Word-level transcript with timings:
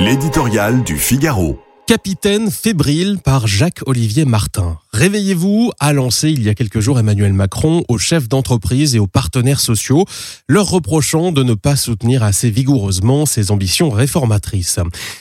L'éditorial 0.00 0.82
du 0.82 0.98
Figaro. 0.98 1.60
Capitaine 1.86 2.50
fébrile 2.50 3.20
par 3.22 3.46
Jacques-Olivier 3.46 4.24
Martin. 4.24 4.80
Réveillez-vous, 4.94 5.72
a 5.80 5.92
lancé 5.92 6.30
il 6.30 6.44
y 6.44 6.48
a 6.48 6.54
quelques 6.54 6.78
jours 6.78 7.00
Emmanuel 7.00 7.32
Macron 7.32 7.82
aux 7.88 7.98
chefs 7.98 8.28
d'entreprise 8.28 8.94
et 8.94 9.00
aux 9.00 9.08
partenaires 9.08 9.58
sociaux, 9.58 10.04
leur 10.48 10.70
reprochant 10.70 11.32
de 11.32 11.42
ne 11.42 11.54
pas 11.54 11.74
soutenir 11.74 12.22
assez 12.22 12.48
vigoureusement 12.48 13.26
ses 13.26 13.50
ambitions 13.50 13.90
réformatrices. 13.90 14.78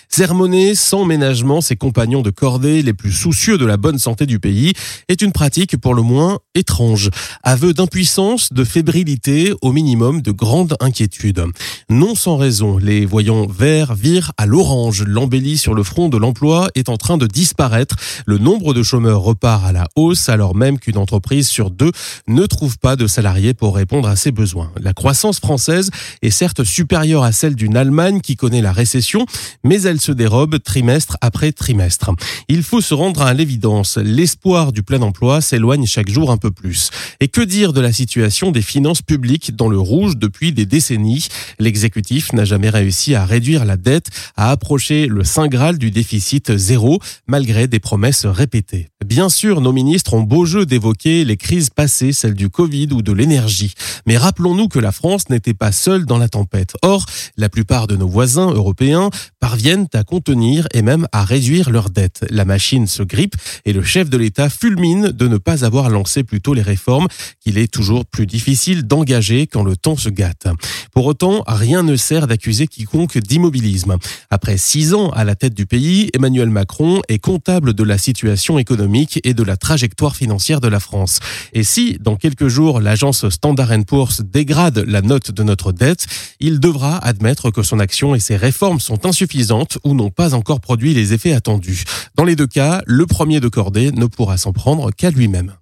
Sermonner 0.10 0.76
sans 0.76 1.06
ménagement 1.06 1.60
ses 1.60 1.76
compagnons 1.76 2.22
de 2.22 2.30
cordée 2.30 2.84
les 2.84 2.94
plus 2.94 3.12
soucieux 3.12 3.58
de 3.58 3.66
la 3.66 3.78
bonne 3.78 3.98
santé 3.98 4.28
du 4.28 4.38
pays 4.38 4.74
est 5.08 5.24
une 5.24 5.32
pratique 5.32 5.76
pour 5.78 5.96
le 5.96 6.04
moins 6.04 6.38
étrange. 6.54 7.10
Aveu 7.42 7.74
d'impuissance, 7.74 8.54
de 8.54 8.64
fébrilité, 8.64 9.56
au 9.64 9.72
minimum 9.72 10.22
de 10.22 10.30
grande 10.30 10.78
inquiétude. 10.82 11.46
Non 11.90 12.14
sans 12.14 12.38
raison, 12.38 12.78
les 12.78 13.08
voyants 13.08 13.48
verts 13.48 13.96
virent 13.96 14.34
à 14.38 14.46
l'orange. 14.46 15.02
L'embellie 15.02 15.58
sur 15.58 15.74
le 15.74 15.82
front 15.82 16.10
de 16.10 16.18
l'emploi 16.18 16.70
est 16.76 16.90
en 16.90 16.98
train 16.98 17.18
de 17.18 17.26
disparaître. 17.26 17.96
Le 18.28 18.38
nombre 18.38 18.76
de 18.76 18.84
chômeurs 18.84 19.22
repart 19.22 19.63
à 19.64 19.72
la 19.72 19.88
hausse 19.96 20.30
alors 20.30 20.56
même 20.56 20.80
qu'une 20.80 20.98
entreprise 20.98 21.48
sur 21.48 21.72
deux 21.72 21.92
ne 22.28 22.46
trouve 22.46 22.78
pas 22.78 22.96
de 22.96 23.08
salariés 23.08 23.54
pour 23.54 23.76
répondre 23.76 24.08
à 24.08 24.16
ses 24.16 24.32
besoins. 24.32 24.72
La 24.80 24.94
croissance 24.94 25.40
française 25.40 25.90
est 26.22 26.30
certes 26.30 26.64
supérieure 26.64 27.24
à 27.24 27.32
celle 27.32 27.56
d'une 27.56 27.78
Allemagne 27.78 28.22
qui 28.22 28.36
connaît 28.36 28.62
la 28.62 28.72
récession, 28.72 29.26
mais 29.64 29.82
elle 29.82 30.02
se 30.02 30.12
dérobe 30.12 30.60
trimestre 30.60 31.18
après 31.22 31.52
trimestre. 31.52 32.12
Il 32.48 32.64
faut 32.64 32.82
se 32.82 32.94
rendre 32.94 33.22
à 33.22 33.34
l'évidence, 33.34 33.98
l'espoir 33.98 34.72
du 34.72 34.84
plein 34.84 35.02
emploi 35.02 35.42
s'éloigne 35.42 35.86
chaque 35.86 36.10
jour 36.10 36.32
un 36.32 36.38
peu 36.38 36.52
plus. 36.52 36.90
Et 37.20 37.28
que 37.28 37.42
dire 37.42 37.74
de 37.74 37.82
la 37.82 37.92
situation 37.92 38.52
des 38.52 38.62
finances 38.62 39.02
publiques 39.02 39.56
dans 39.56 39.70
le 39.70 39.80
rouge 39.80 40.18
depuis 40.18 40.52
des 40.52 40.66
décennies? 40.66 41.28
L'exécutif 41.60 42.34
n'a 42.34 42.46
jamais 42.46 42.70
réussi 42.70 43.16
à 43.16 43.26
réduire 43.26 43.66
la 43.66 43.78
dette, 43.78 44.08
à 44.36 44.52
approcher 44.52 45.08
le 45.08 45.24
saint 45.24 45.48
graal 45.48 45.78
du 45.78 45.92
déficit 45.92 46.56
zéro, 46.56 47.00
malgré 47.28 47.68
des 47.68 47.80
promesses 47.80 48.26
répétées. 48.26 48.90
Bien 49.06 49.30
sûr, 49.30 49.53
nos 49.62 49.72
ministres 49.72 50.14
ont 50.14 50.22
beau 50.22 50.46
jeu 50.46 50.66
d'évoquer 50.66 51.26
les 51.26 51.38
crises 51.38 51.70
passées, 51.70 52.14
celles 52.14 52.34
du 52.34 52.50
Covid 52.50 52.90
ou 52.92 53.02
de 53.02 53.12
l'énergie. 53.12 53.74
Mais 54.06 54.18
rappelons-nous 54.18 54.68
que 54.68 54.80
la 54.80 54.92
France 54.92 55.30
n'était 55.30 55.54
pas 55.54 55.72
seule 55.72 56.06
dans 56.06 56.18
la 56.18 56.30
tempête. 56.30 56.74
Or, 56.82 57.06
la 57.38 57.50
plupart 57.50 57.88
de 57.88 57.96
nos 57.96 58.08
voisins 58.08 58.52
européens 58.52 59.10
parviennent 59.40 59.88
à 59.94 60.04
contenir 60.04 60.68
et 60.74 60.82
même 60.82 61.08
à 61.12 61.26
réduire 61.26 61.70
leurs 61.70 61.90
dettes. 61.90 62.26
La 62.30 62.46
machine 62.46 62.88
se 62.88 63.04
grippe 63.04 63.36
et 63.66 63.74
le 63.74 63.84
chef 63.84 64.10
de 64.10 64.18
l'État 64.18 64.50
fulmine 64.50 65.10
de 65.10 65.28
ne 65.28 65.38
pas 65.38 65.66
avoir 65.66 65.90
lancé 65.90 66.24
plus 66.24 66.42
tôt 66.42 66.54
les 66.54 66.62
réformes 66.62 67.08
qu'il 67.40 67.58
est 67.58 67.72
toujours 67.72 68.06
plus 68.06 68.26
difficile 68.26 68.84
d'engager 68.84 69.48
quand 69.48 69.64
le 69.64 69.76
temps 69.76 69.98
se 69.98 70.10
gâte. 70.10 70.48
Pour 70.94 71.06
autant, 71.06 71.44
rien 71.48 71.84
ne 71.84 71.96
sert 71.96 72.28
d'accuser 72.28 72.68
quiconque 72.68 73.18
d'immobilisme. 73.18 73.98
Après 74.30 74.58
six 74.58 74.94
ans 74.94 75.10
à 75.10 75.24
la 75.24 75.36
tête 75.36 75.54
du 75.54 75.66
pays, 75.66 76.10
Emmanuel 76.14 76.50
Macron 76.50 77.02
est 77.10 77.20
comptable 77.20 77.74
de 77.74 77.84
la 77.84 77.98
situation 77.98 78.60
économique 78.60 79.20
et 79.24 79.34
la 79.44 79.58
trajectoire 79.58 80.16
financière 80.16 80.62
de 80.62 80.68
la 80.68 80.80
France. 80.80 81.20
Et 81.54 81.64
si, 81.64 81.98
dans 82.00 82.16
quelques 82.16 82.48
jours, 82.48 82.80
l'agence 82.80 83.30
Standard 83.30 83.72
Poor's 83.88 84.22
dégrade 84.22 84.84
la 84.88 85.02
note 85.02 85.32
de 85.32 85.44
notre 85.44 85.72
dette, 85.72 86.06
il 86.40 86.60
devra 86.60 86.98
admettre 86.98 87.52
que 87.52 87.64
son 87.64 87.80
action 87.80 88.16
et 88.16 88.20
ses 88.20 88.36
réformes 88.36 88.80
sont 88.80 89.06
insuffisantes 89.06 89.78
ou 89.84 89.94
n'ont 89.94 90.10
pas 90.10 90.34
encore 90.34 90.62
produit 90.62 90.94
les 90.94 91.14
effets 91.14 91.34
attendus. 91.34 91.84
Dans 92.16 92.26
les 92.26 92.36
deux 92.36 92.48
cas, 92.48 92.82
le 92.86 93.06
premier 93.06 93.40
de 93.40 93.48
cordée 93.48 93.92
ne 93.92 94.06
pourra 94.06 94.38
s'en 94.38 94.54
prendre 94.54 94.92
qu'à 94.92 95.12
lui-même. 95.12 95.54